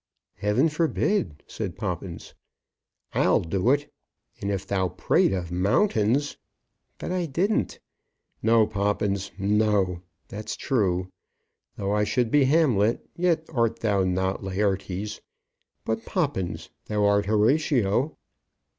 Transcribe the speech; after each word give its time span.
"Heaven 0.37 0.67
forbid," 0.67 1.43
said 1.45 1.75
Poppins. 1.77 2.33
"I'll 3.13 3.39
do 3.41 3.69
it. 3.69 3.93
And 4.41 4.49
if 4.49 4.65
thou 4.65 4.89
prate 4.89 5.31
of 5.31 5.51
mountains" 5.51 6.37
"But 6.97 7.11
I 7.11 7.27
didn't." 7.27 7.79
"No, 8.41 8.65
Poppins, 8.65 9.29
no. 9.37 10.01
That's 10.27 10.55
true. 10.55 11.11
Though 11.75 11.91
I 11.93 12.03
should 12.03 12.31
be 12.31 12.45
Hamlet, 12.45 13.07
yet 13.15 13.45
art 13.53 13.83
not 13.83 13.83
thou 13.83 14.37
Laërtes. 14.43 15.19
But 15.85 16.03
Poppins, 16.03 16.71
thou 16.85 17.05
art 17.05 17.27
Horatio." 17.27 18.17